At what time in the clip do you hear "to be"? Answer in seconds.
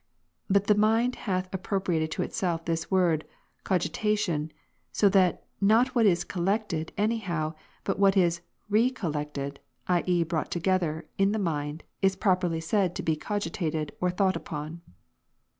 12.95-13.15